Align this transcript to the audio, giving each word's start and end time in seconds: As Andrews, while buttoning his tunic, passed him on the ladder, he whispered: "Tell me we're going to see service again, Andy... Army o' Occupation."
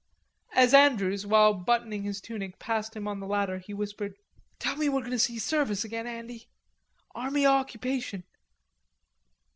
As 0.55 0.73
Andrews, 0.73 1.27
while 1.27 1.53
buttoning 1.53 2.01
his 2.01 2.21
tunic, 2.21 2.57
passed 2.57 2.95
him 2.95 3.07
on 3.07 3.19
the 3.19 3.27
ladder, 3.27 3.59
he 3.59 3.71
whispered: 3.71 4.15
"Tell 4.57 4.75
me 4.75 4.89
we're 4.89 5.01
going 5.01 5.11
to 5.11 5.19
see 5.19 5.37
service 5.37 5.83
again, 5.83 6.07
Andy... 6.07 6.47
Army 7.13 7.45
o' 7.45 7.51
Occupation." 7.51 8.23